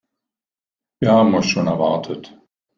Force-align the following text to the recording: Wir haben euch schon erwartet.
Wir 0.99 1.11
haben 1.11 1.35
euch 1.35 1.45
schon 1.51 1.67
erwartet. 1.67 2.35